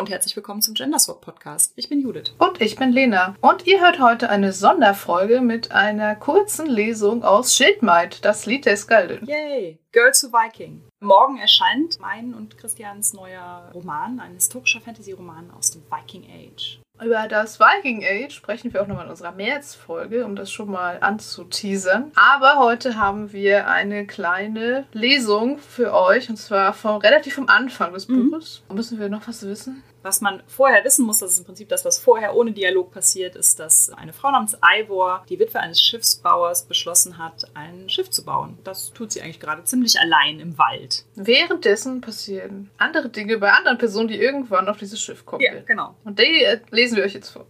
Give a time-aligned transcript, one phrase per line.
[0.00, 1.74] und herzlich willkommen zum Genderswap Podcast.
[1.76, 2.32] Ich bin Judith.
[2.38, 3.34] Und ich bin Lena.
[3.42, 8.78] Und ihr hört heute eine Sonderfolge mit einer kurzen Lesung aus Schildmaid, das Lied der
[8.78, 9.26] Skaldin.
[9.26, 9.78] Yay!
[9.92, 10.80] Girl to Viking.
[11.00, 16.80] Morgen erscheint mein und Christians neuer Roman, ein historischer Fantasy-Roman aus dem Viking Age.
[17.02, 20.98] Über das Viking Age sprechen wir auch nochmal in unserer März-Folge, um das schon mal
[21.00, 22.12] anzuteasern.
[22.14, 27.92] Aber heute haben wir eine kleine Lesung für euch, und zwar vom, relativ vom Anfang
[27.94, 28.30] des Mhm.
[28.30, 28.62] Buches.
[28.72, 29.82] Müssen wir noch was wissen?
[30.02, 33.36] Was man vorher wissen muss, das ist im Prinzip das, was vorher ohne Dialog passiert,
[33.36, 38.24] ist, dass eine Frau namens Ivor, die Witwe eines Schiffsbauers, beschlossen hat, ein Schiff zu
[38.24, 38.56] bauen.
[38.64, 41.04] Das tut sie eigentlich gerade ziemlich allein im Wald.
[41.16, 45.64] Währenddessen passieren andere Dinge bei anderen Personen, die irgendwann auf dieses Schiff kommen werden.
[45.66, 45.94] genau.
[46.04, 47.46] Und die äh, lesen wir euch jetzt vor.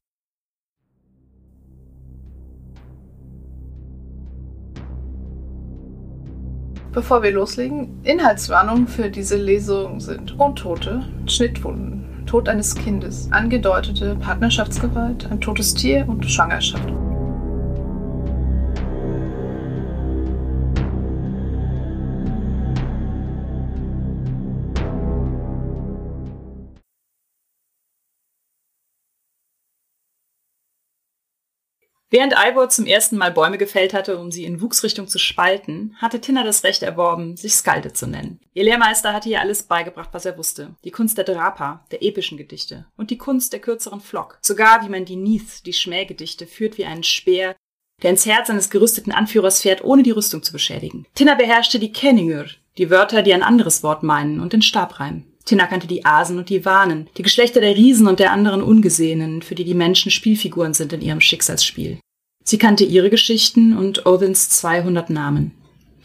[6.92, 15.30] Bevor wir loslegen, Inhaltswarnungen für diese Lesung sind Untote, Schnittwunden, Tod eines Kindes, angedeutete Partnerschaftsgewalt,
[15.30, 16.88] ein totes Tier und Schwangerschaft.
[32.12, 36.20] Während Ivor zum ersten Mal Bäume gefällt hatte, um sie in Wuchsrichtung zu spalten, hatte
[36.20, 38.40] Tinna das Recht erworben, sich Skalde zu nennen.
[38.52, 40.74] Ihr Lehrmeister hatte ihr alles beigebracht, was er wusste.
[40.82, 44.38] Die Kunst der Drapa, der epischen Gedichte und die Kunst der kürzeren Flock.
[44.42, 47.54] Sogar wie man die Neath, die Schmähgedichte, führt wie einen Speer,
[48.02, 51.06] der ins Herz eines gerüsteten Anführers fährt, ohne die Rüstung zu beschädigen.
[51.14, 55.29] Tinna beherrschte die Kenningur, die Wörter, die ein anderes Wort meinen, und den Stabreim.
[55.45, 59.43] Tinna kannte die Asen und die Wanen, die Geschlechter der Riesen und der anderen Ungesehenen,
[59.43, 61.99] für die die Menschen Spielfiguren sind in ihrem Schicksalsspiel.
[62.45, 65.53] Sie kannte ihre Geschichten und Othins 200 Namen.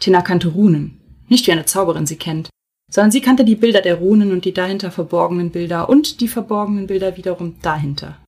[0.00, 1.00] Tinna kannte Runen.
[1.28, 2.50] Nicht wie eine Zauberin sie kennt,
[2.90, 6.86] sondern sie kannte die Bilder der Runen und die dahinter verborgenen Bilder und die verborgenen
[6.86, 8.18] Bilder wiederum dahinter.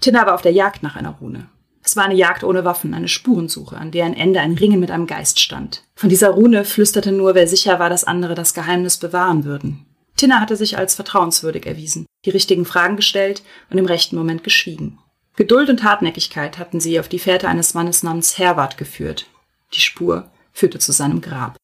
[0.00, 1.48] Tinna war auf der Jagd nach einer Rune.
[1.82, 5.06] Es war eine Jagd ohne Waffen, eine Spurensuche, an deren Ende ein Ringen mit einem
[5.06, 5.84] Geist stand.
[5.96, 9.86] Von dieser Rune flüsterte nur, wer sicher war, dass andere das Geheimnis bewahren würden.
[10.18, 14.98] Tinna hatte sich als vertrauenswürdig erwiesen, die richtigen Fragen gestellt und im rechten Moment geschwiegen.
[15.36, 19.26] Geduld und Hartnäckigkeit hatten sie auf die Fährte eines Mannes namens Herwart geführt.
[19.74, 21.56] Die Spur führte zu seinem Grab.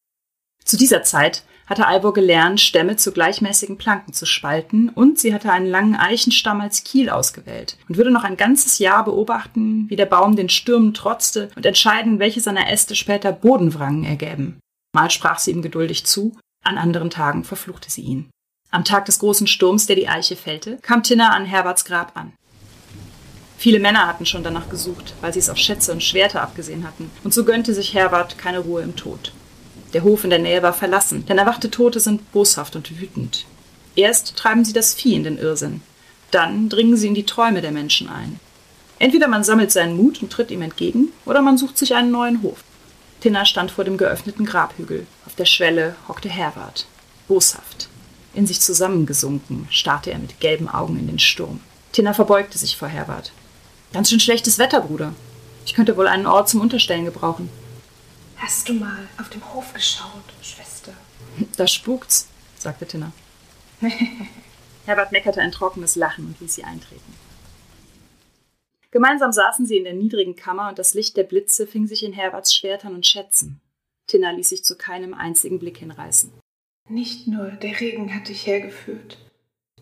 [0.64, 5.50] Zu dieser Zeit hatte Ivor gelernt, Stämme zu gleichmäßigen Planken zu spalten und sie hatte
[5.50, 10.06] einen langen Eichenstamm als Kiel ausgewählt und würde noch ein ganzes Jahr beobachten, wie der
[10.06, 14.60] Baum den Stürmen trotzte und entscheiden, welche seiner Äste später Bodenwrangen ergäben.
[14.94, 18.31] Mal sprach sie ihm geduldig zu, an anderen Tagen verfluchte sie ihn.
[18.75, 22.33] Am Tag des großen Sturms, der die Eiche fällte, kam Tinna an Herwarts Grab an.
[23.57, 27.09] Viele Männer hatten schon danach gesucht, weil sie es auf Schätze und Schwerter abgesehen hatten,
[27.23, 29.31] und so gönnte sich Herwart keine Ruhe im Tod.
[29.93, 33.47] Der Hof in der Nähe war verlassen, denn erwachte Tote sind boshaft und wütend.
[33.95, 35.81] Erst treiben sie das Vieh in den Irrsinn,
[36.33, 38.41] dann dringen sie in die Träume der Menschen ein.
[38.99, 42.43] Entweder man sammelt seinen Mut und tritt ihm entgegen, oder man sucht sich einen neuen
[42.43, 42.65] Hof.
[43.21, 45.06] Tinna stand vor dem geöffneten Grabhügel.
[45.27, 46.87] Auf der Schwelle hockte Herwart.
[47.29, 47.89] Boshaft.
[48.34, 51.61] In sich zusammengesunken, starrte er mit gelben Augen in den Sturm.
[51.93, 53.33] Tinna verbeugte sich vor Herwart.
[53.93, 55.15] Ganz schön schlechtes Wetter, Bruder.
[55.65, 57.49] Ich könnte wohl einen Ort zum Unterstellen gebrauchen.
[58.37, 60.93] Hast du mal auf dem Hof geschaut, Schwester?
[61.56, 62.28] Da spukt's,
[62.59, 63.12] sagte Tinna.
[64.87, 67.15] Herbert meckerte ein trockenes Lachen und ließ sie eintreten.
[68.91, 72.12] Gemeinsam saßen sie in der niedrigen Kammer und das Licht der Blitze fing sich in
[72.12, 73.61] Herberts Schwertern und Schätzen.
[74.06, 76.33] Tinna ließ sich zu keinem einzigen Blick hinreißen.
[76.89, 79.17] Nicht nur der Regen hat dich hergeführt,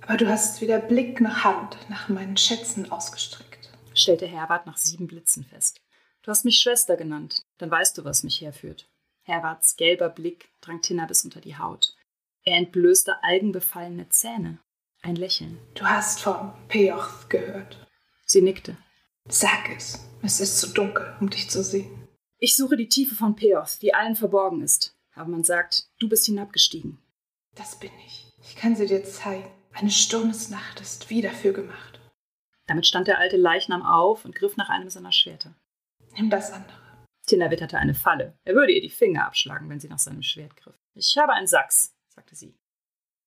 [0.03, 3.71] aber du hast weder Blick noch Hand nach meinen Schätzen ausgestreckt.
[3.95, 5.81] stellte Herbert nach sieben Blitzen fest.
[6.23, 8.89] Du hast mich Schwester genannt, dann weißt du, was mich herführt.
[9.23, 11.97] Herberts gelber Blick drang Tinna bis unter die Haut.
[12.45, 14.59] Er entblößte algenbefallene Zähne.
[15.03, 15.59] Ein Lächeln.
[15.75, 17.89] Du hast von Peoch gehört.
[18.25, 18.77] Sie nickte.
[19.29, 22.09] Sag es, es ist zu dunkel, um dich zu sehen.
[22.39, 24.97] Ich suche die Tiefe von Peoth, die allen verborgen ist.
[25.15, 26.99] Aber man sagt, du bist hinabgestiegen.
[27.55, 28.33] Das bin ich.
[28.43, 29.51] Ich kann sie dir zeigen.
[29.73, 32.01] Eine Sturmesnacht ist wie dafür gemacht.
[32.67, 35.55] Damit stand der alte Leichnam auf und griff nach einem seiner Schwerter.
[36.17, 36.77] Nimm das andere.
[37.27, 38.39] Tinna witterte eine Falle.
[38.45, 40.79] Er würde ihr die Finger abschlagen, wenn sie nach seinem Schwert griff.
[40.95, 42.55] Ich habe einen Sachs, sagte sie.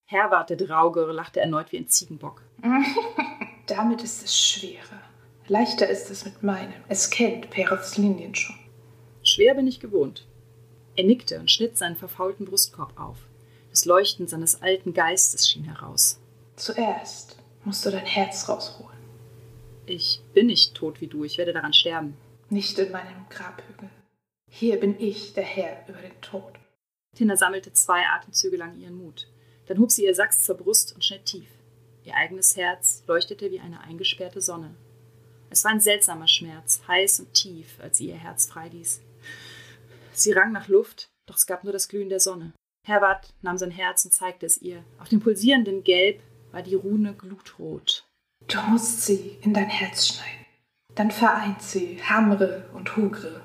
[0.05, 2.43] Herwart, der Draugere, lachte erneut wie ein Ziegenbock.
[3.67, 5.01] Damit ist es schwerer.
[5.47, 6.73] Leichter ist es mit meinem.
[6.87, 8.55] Es kennt Peroths Linien schon.
[9.23, 10.27] Schwer bin ich gewohnt.
[10.95, 13.17] Er nickte und schnitt seinen verfaulten Brustkorb auf.
[13.69, 16.19] Das Leuchten seines alten Geistes schien heraus.
[16.55, 18.95] Zuerst musst du dein Herz rausholen.
[19.85, 22.15] Ich bin nicht tot wie du, ich werde daran sterben.
[22.49, 23.89] Nicht in meinem Grabhügel.
[24.49, 26.53] Hier bin ich der Herr über den Tod.
[27.15, 29.27] Tina sammelte zwei Atemzüge lang ihren Mut.
[29.67, 31.49] Dann hob sie ihr Sachs zur Brust und schnitt tief.
[32.03, 34.75] Ihr eigenes Herz leuchtete wie eine eingesperrte Sonne.
[35.49, 39.01] Es war ein seltsamer Schmerz, heiß und tief, als sie ihr Herz freiließ.
[40.17, 42.53] Sie rang nach Luft, doch es gab nur das Glühen der Sonne.
[42.85, 44.83] Herbert nahm sein Herz und zeigte es ihr.
[44.99, 46.21] Auf dem pulsierenden Gelb
[46.51, 48.07] war die Rune glutrot.
[48.47, 50.45] Du musst sie in dein Herz schneiden.
[50.93, 53.41] Dann vereint sie Hamre und Hugre.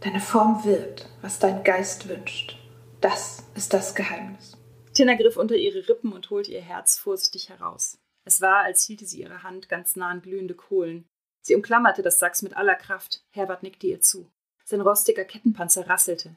[0.00, 2.58] Deine Form wird, was dein Geist wünscht.
[3.00, 4.58] Das ist das Geheimnis.
[4.92, 7.98] Tina griff unter ihre Rippen und holte ihr Herz vorsichtig heraus.
[8.24, 11.06] Es war, als hielte sie ihre Hand ganz nah an glühende Kohlen.
[11.40, 13.24] Sie umklammerte das Sachs mit aller Kraft.
[13.30, 14.30] Herbert nickte ihr zu.
[14.64, 16.36] Sein rostiger Kettenpanzer rasselte.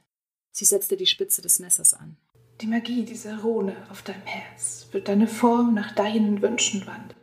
[0.51, 2.17] Sie setzte die Spitze des Messers an.
[2.61, 7.19] Die Magie dieser Rune auf deinem Herz wird deine Form nach deinen Wünschen wandeln.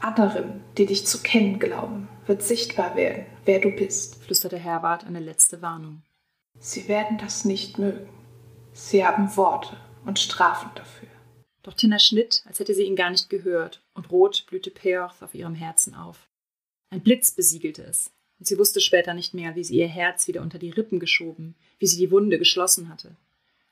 [0.00, 5.20] Anderen, die dich zu kennen glauben, wird sichtbar werden, wer du bist, flüsterte Herbert eine
[5.20, 6.02] letzte Warnung.
[6.58, 8.08] Sie werden das nicht mögen.
[8.72, 11.08] Sie haben Worte und Strafen dafür.
[11.62, 15.34] Doch Tina schnitt, als hätte sie ihn gar nicht gehört, und rot blühte Peorth auf
[15.34, 16.28] ihrem Herzen auf.
[16.90, 20.40] Ein Blitz besiegelte es, und sie wusste später nicht mehr, wie sie ihr Herz wieder
[20.40, 23.14] unter die Rippen geschoben, wie sie die Wunde geschlossen hatte.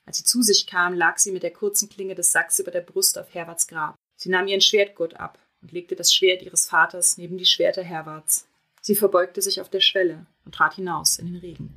[0.04, 2.82] Als sie zu sich kam, lag sie mit der kurzen Klinge des Sacks über der
[2.82, 3.96] Brust auf Herberts Grab.
[4.16, 8.46] Sie nahm ihren Schwertgurt ab und legte das Schwert ihres Vaters neben die Schwerter Herberts.
[8.82, 11.74] Sie verbeugte sich auf der Schwelle und trat hinaus in den Regen.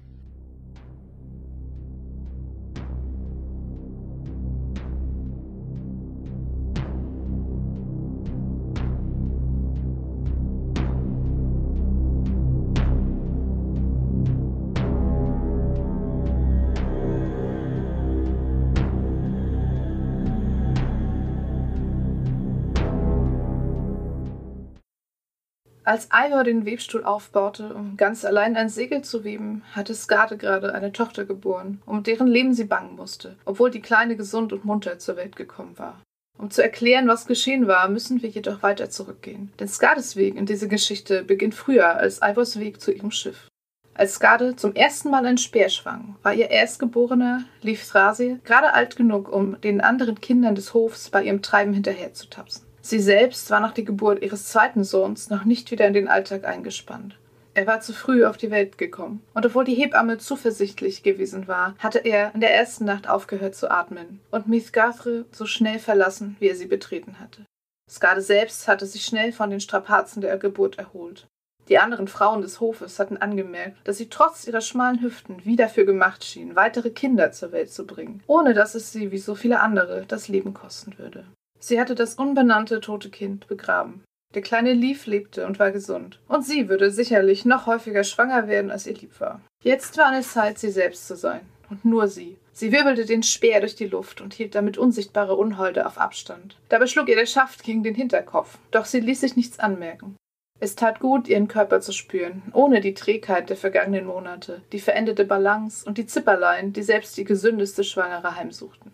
[25.92, 30.74] Als Ivor den Webstuhl aufbaute, um ganz allein ein Segel zu weben, hatte Skade gerade
[30.74, 35.00] eine Tochter geboren, um deren Leben sie bangen musste, obwohl die Kleine gesund und munter
[35.00, 36.00] zur Welt gekommen war.
[36.40, 39.52] Um zu erklären, was geschehen war, müssen wir jedoch weiter zurückgehen.
[39.60, 43.50] Denn Skades Weg in dieser Geschichte beginnt früher als Ivors Weg zu ihrem Schiff.
[43.94, 48.96] Als Skade zum ersten Mal ein Speer schwang, war ihr Erstgeborener, Lief Thrasir, gerade alt
[48.96, 52.71] genug, um den anderen Kindern des Hofs bei ihrem Treiben hinterherzutapsen.
[52.92, 56.44] Sie selbst war nach der Geburt ihres zweiten Sohns noch nicht wieder in den Alltag
[56.44, 57.18] eingespannt.
[57.54, 61.74] Er war zu früh auf die Welt gekommen, und obwohl die Hebamme zuversichtlich gewesen war,
[61.80, 66.50] hatte er in der ersten Nacht aufgehört zu atmen und Mithgathre so schnell verlassen, wie
[66.50, 67.46] er sie betreten hatte.
[67.90, 71.28] Skade selbst hatte sich schnell von den Strapazen der Geburt erholt.
[71.70, 75.86] Die anderen Frauen des Hofes hatten angemerkt, dass sie trotz ihrer schmalen Hüften wie dafür
[75.86, 79.62] gemacht schien, weitere Kinder zur Welt zu bringen, ohne dass es sie wie so viele
[79.62, 81.24] andere das Leben kosten würde.
[81.62, 84.04] Sie hatte das unbenannte tote Kind begraben.
[84.34, 86.20] Der kleine Leaf lebte und war gesund.
[86.28, 89.42] Und sie würde sicherlich noch häufiger schwanger werden, als ihr lieb war.
[89.64, 91.42] Jetzt war es Zeit, sie selbst zu sein.
[91.70, 92.38] Und nur sie.
[92.52, 96.58] Sie wirbelte den Speer durch die Luft und hielt damit unsichtbare Unholde auf Abstand.
[96.70, 98.58] Dabei schlug ihr der Schaft gegen den Hinterkopf.
[98.72, 100.16] Doch sie ließ sich nichts anmerken.
[100.60, 105.26] Es tat gut, ihren Körper zu spüren, ohne die Trägheit der vergangenen Monate, die verendete
[105.26, 108.92] Balance und die Zipperlein, die selbst die gesündeste Schwangere heimsuchten.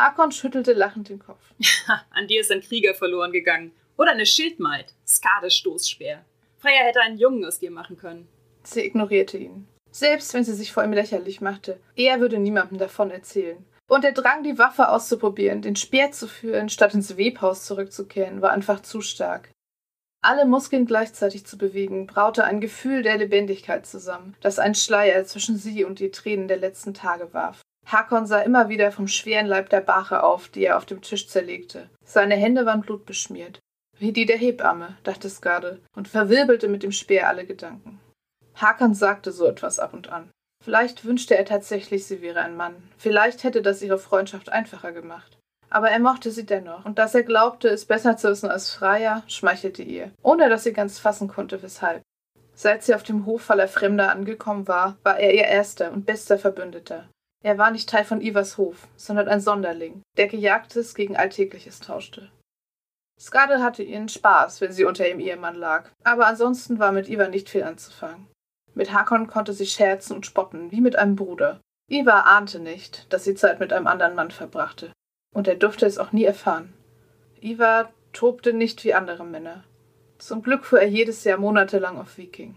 [0.00, 1.42] Hakon schüttelte lachend den Kopf.
[2.10, 3.72] An dir ist ein Krieger verloren gegangen.
[3.98, 4.94] Oder eine Schildmaid.
[5.06, 6.24] Skade Stoßspeer.
[6.58, 8.26] Freya hätte einen Jungen aus dir machen können.
[8.62, 9.68] Sie ignorierte ihn.
[9.90, 13.64] Selbst wenn sie sich vor ihm lächerlich machte, er würde niemandem davon erzählen.
[13.88, 18.52] Und der Drang, die Waffe auszuprobieren, den Speer zu führen, statt ins Webhaus zurückzukehren, war
[18.52, 19.50] einfach zu stark.
[20.22, 25.56] Alle Muskeln gleichzeitig zu bewegen, braute ein Gefühl der Lebendigkeit zusammen, das einen Schleier zwischen
[25.56, 27.62] sie und die Tränen der letzten Tage warf.
[27.92, 31.28] Hakon sah immer wieder vom schweren Leib der Bache auf, die er auf dem Tisch
[31.28, 31.90] zerlegte.
[32.04, 33.58] Seine Hände waren blutbeschmiert.
[33.98, 38.00] Wie die der Hebamme, dachte Skade und verwirbelte mit dem Speer alle Gedanken.
[38.54, 40.30] Hakon sagte so etwas ab und an.
[40.62, 42.76] Vielleicht wünschte er tatsächlich, sie wäre ein Mann.
[42.98, 45.38] Vielleicht hätte das ihre Freundschaft einfacher gemacht.
[45.68, 49.22] Aber er mochte sie dennoch, und dass er glaubte, es besser zu wissen als Freya,
[49.26, 52.02] schmeichelte ihr, ohne dass sie ganz fassen konnte, weshalb.
[52.54, 56.38] Seit sie auf dem Hof voller Fremder angekommen war, war er ihr erster und bester
[56.38, 57.08] Verbündeter.
[57.42, 62.30] Er war nicht Teil von Ivers Hof, sondern ein Sonderling, der Gejagtes gegen Alltägliches tauschte.
[63.18, 67.28] Skade hatte ihren Spaß, wenn sie unter ihrem Ehemann lag, aber ansonsten war mit Ivar
[67.28, 68.26] nicht viel anzufangen.
[68.74, 71.60] Mit Hakon konnte sie scherzen und spotten, wie mit einem Bruder.
[71.90, 74.92] Ivar ahnte nicht, dass sie Zeit mit einem anderen Mann verbrachte,
[75.34, 76.72] und er durfte es auch nie erfahren.
[77.40, 79.64] Ivar tobte nicht wie andere Männer.
[80.18, 82.54] Zum Glück fuhr er jedes Jahr monatelang auf Viking.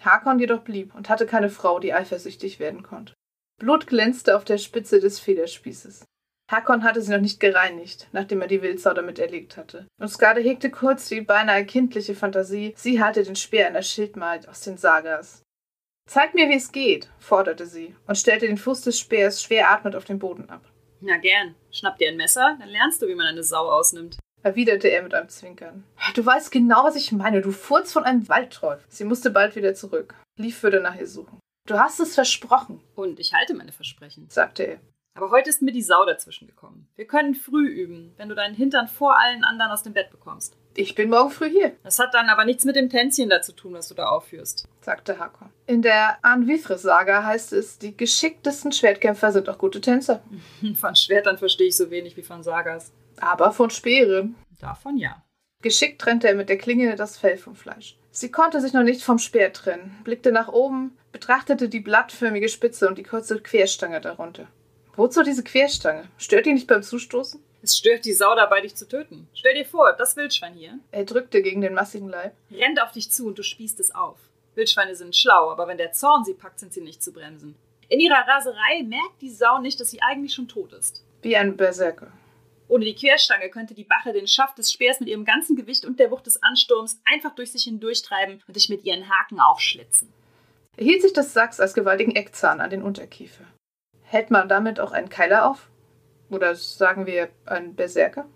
[0.00, 3.13] Hakon jedoch blieb und hatte keine Frau, die eifersüchtig werden konnte.
[3.58, 6.04] Blut glänzte auf der Spitze des Federspießes.
[6.50, 9.86] Hakon hatte sie noch nicht gereinigt, nachdem er die Wildsau damit erlegt hatte.
[9.98, 14.60] Und Skade hegte kurz die beinahe kindliche Fantasie, sie halte den Speer einer Schildmaid aus
[14.60, 15.42] den Sagas.
[16.06, 19.96] Zeig mir, wie es geht, forderte sie und stellte den Fuß des Speers schwer atmend
[19.96, 20.70] auf den Boden ab.
[21.00, 21.54] Na gern.
[21.70, 24.18] Schnapp dir ein Messer, dann lernst du, wie man eine Sau ausnimmt.
[24.42, 25.84] erwiderte er mit einem Zwinkern.
[26.14, 27.40] Du weißt genau, was ich meine.
[27.40, 28.84] Du fuhrst von einem Waldteufel.
[28.88, 30.14] Sie musste bald wieder zurück.
[30.38, 31.40] Lief würde nach ihr suchen.
[31.66, 32.82] Du hast es versprochen.
[32.94, 34.80] Und ich halte meine Versprechen, sagte er.
[35.16, 36.88] Aber heute ist mir die Sau dazwischen gekommen.
[36.96, 40.58] Wir können früh üben, wenn du deinen Hintern vor allen anderen aus dem Bett bekommst.
[40.74, 41.74] Ich bin morgen früh hier.
[41.82, 44.68] Das hat dann aber nichts mit dem Tänzchen da zu tun, was du da aufführst,
[44.80, 45.48] sagte Hakon.
[45.66, 50.22] In der Anvifres-Saga heißt es, die geschicktesten Schwertkämpfer sind auch gute Tänzer.
[50.74, 52.92] von Schwertern verstehe ich so wenig wie von Sagas.
[53.20, 54.34] Aber von Speeren.
[54.60, 55.24] Davon ja.
[55.62, 57.96] Geschickt trennte er mit der Klinge das Fell vom Fleisch.
[58.16, 62.86] Sie konnte sich noch nicht vom Speer trennen, blickte nach oben, betrachtete die blattförmige Spitze
[62.86, 64.46] und die kurze Querstange darunter.
[64.94, 66.04] Wozu diese Querstange?
[66.16, 67.42] Stört die nicht beim Zustoßen?
[67.60, 69.26] Es stört die Sau dabei, dich zu töten.
[69.34, 70.78] Stell dir vor, das Wildschwein hier.
[70.92, 72.34] Er drückte gegen den massigen Leib.
[72.52, 74.18] Rennt auf dich zu und du spießt es auf.
[74.54, 77.56] Wildschweine sind schlau, aber wenn der Zorn sie packt, sind sie nicht zu bremsen.
[77.88, 81.04] In ihrer Raserei merkt die Sau nicht, dass sie eigentlich schon tot ist.
[81.22, 82.12] Wie ein Berserker.
[82.68, 86.00] Ohne die Querstange könnte die Bache den Schaft des Speers mit ihrem ganzen Gewicht und
[86.00, 90.12] der Wucht des Ansturms einfach durch sich hindurchtreiben und dich mit ihren Haken aufschlitzen.
[90.76, 93.44] Er hielt sich das Sachs als gewaltigen Eckzahn an den Unterkiefer.
[94.02, 95.68] Hält man damit auch einen Keiler auf?
[96.30, 98.26] Oder sagen wir einen Berserker?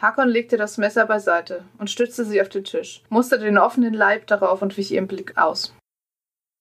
[0.00, 4.26] Hakon legte das Messer beiseite und stützte sie auf den Tisch, musterte den offenen Leib
[4.26, 5.74] darauf und wich ihrem Blick aus.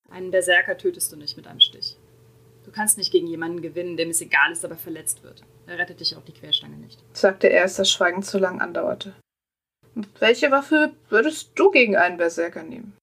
[0.10, 1.98] Einen Berserker tötest du nicht mit einem Stich.
[2.74, 5.44] Du kannst nicht gegen jemanden gewinnen, dem es egal ist, aber verletzt wird.
[5.68, 9.14] Er rettet dich auch die Querstange nicht, sagte er, als das Schweigen zu lang andauerte.
[10.18, 12.98] Welche Waffe würdest du gegen einen Berserker nehmen?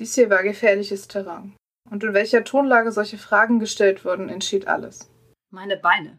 [0.00, 1.54] Dies hier war gefährliches Terrain.
[1.88, 5.08] Und in welcher Tonlage solche Fragen gestellt wurden, entschied alles.
[5.52, 6.18] Meine Beine.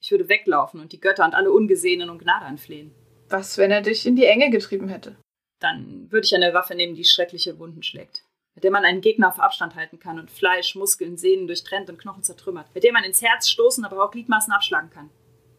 [0.00, 2.94] Ich würde weglaufen und die Götter und alle Ungesehenen um Gnade anflehen.
[3.28, 5.16] Was, wenn er dich in die Enge getrieben hätte?
[5.58, 8.24] Dann würde ich eine Waffe nehmen, die schreckliche Wunden schlägt.
[8.56, 11.98] Mit der man einen Gegner auf Abstand halten kann und Fleisch, Muskeln, Sehnen durchtrennt und
[11.98, 12.66] Knochen zertrümmert.
[12.74, 15.10] Mit der man ins Herz stoßen, aber auch Gliedmaßen abschlagen kann.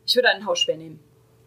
[0.06, 1.00] Ich würde einen Hausschwer nehmen.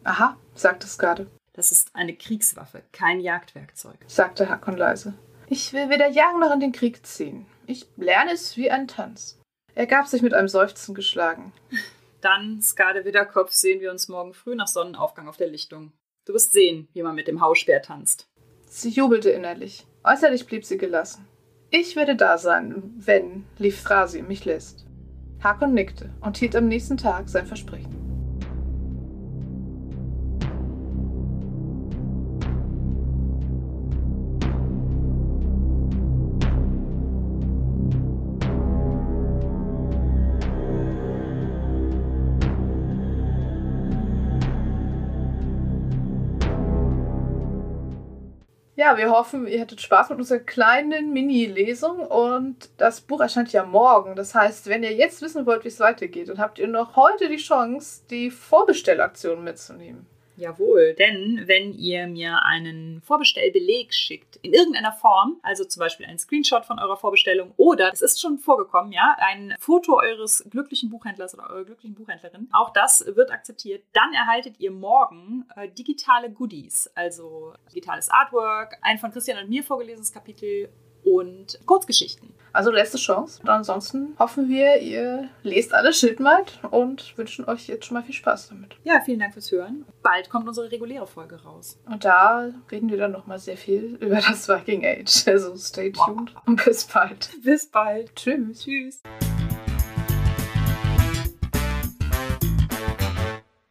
[0.04, 1.26] Aha, sagte Skade.
[1.52, 5.14] Das ist eine Kriegswaffe, kein Jagdwerkzeug, sagte Hakon leise.
[5.48, 7.46] Ich will weder jagen noch in den Krieg ziehen.
[7.66, 9.40] Ich lerne es wie ein Tanz.
[9.74, 11.52] Er gab sich mit einem Seufzen geschlagen.
[12.20, 15.92] Dann, Skade Widderkopf, sehen wir uns morgen früh nach Sonnenaufgang auf der Lichtung.
[16.26, 18.28] Du wirst sehen, wie man mit dem Hausspeer tanzt.
[18.66, 19.86] Sie jubelte innerlich.
[20.04, 21.26] Äußerlich blieb sie gelassen.
[21.72, 24.86] Ich werde da sein, wenn, lief Thrasi mich lässt.
[25.40, 27.99] Hakon nickte und hielt am nächsten Tag sein Versprechen.
[48.96, 54.16] Wir hoffen, ihr hattet Spaß mit unserer kleinen Mini-Lesung und das Buch erscheint ja morgen.
[54.16, 57.28] Das heißt, wenn ihr jetzt wissen wollt, wie es weitergeht, dann habt ihr noch heute
[57.28, 60.06] die Chance, die Vorbestellaktion mitzunehmen.
[60.40, 66.18] Jawohl, denn wenn ihr mir einen Vorbestellbeleg schickt, in irgendeiner Form, also zum Beispiel einen
[66.18, 71.34] Screenshot von eurer Vorbestellung oder, es ist schon vorgekommen, ja, ein Foto eures glücklichen Buchhändlers
[71.34, 76.90] oder eurer glücklichen Buchhändlerin, auch das wird akzeptiert, dann erhaltet ihr morgen äh, digitale Goodies,
[76.94, 80.70] also digitales Artwork, ein von Christian und mir vorgelesenes Kapitel
[81.04, 82.32] und Kurzgeschichten.
[82.52, 83.40] Also letzte Chance.
[83.42, 88.14] Und ansonsten hoffen wir, ihr lest alle Schildmaid und wünschen euch jetzt schon mal viel
[88.14, 88.76] Spaß damit.
[88.84, 89.84] Ja, vielen Dank fürs Hören.
[90.02, 91.78] Bald kommt unsere reguläre Folge raus.
[91.86, 95.28] Und da reden wir dann nochmal sehr viel über das Viking Age.
[95.28, 96.42] Also stay tuned wow.
[96.46, 97.30] und bis bald.
[97.42, 98.14] Bis bald.
[98.16, 98.62] Tschüss.
[98.62, 99.02] Tschüss.